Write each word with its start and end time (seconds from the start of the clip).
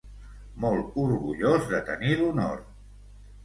Molt 0.65 0.97
orgullós 1.03 1.69
de 1.77 1.85
tenir 1.93 2.19
l'honor! 2.23 2.61